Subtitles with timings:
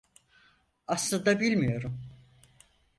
[0.87, 1.99] Aslında, bilmiyorum.